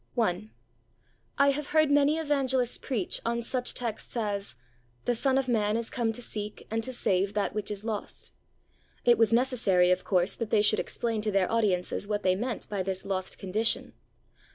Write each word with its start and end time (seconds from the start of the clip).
I 0.17 0.49
I 1.37 1.49
have 1.51 1.67
heard 1.67 1.91
many 1.91 2.17
evangelists 2.17 2.79
preach 2.79 3.21
on 3.23 3.43
such 3.43 3.75
texts 3.75 4.17
as: 4.17 4.55
'The 5.05 5.13
Son 5.13 5.37
of 5.37 5.47
Man 5.47 5.77
is 5.77 5.91
come 5.91 6.11
to 6.13 6.23
seek 6.23 6.65
and 6.71 6.83
to 6.83 6.91
save 6.91 7.35
that 7.35 7.53
which 7.53 7.69
is 7.69 7.85
lost.' 7.85 8.31
It 9.05 9.19
was 9.19 9.31
necessary, 9.31 9.91
of 9.91 10.03
course, 10.03 10.33
that 10.33 10.49
they 10.49 10.63
should 10.63 10.79
explain 10.79 11.21
to 11.21 11.31
their 11.31 11.51
audiences 11.51 12.07
what 12.07 12.23
they 12.23 12.35
meant 12.35 12.67
by 12.67 12.81
this 12.81 13.05
lost 13.05 13.37
condition. 13.37 13.93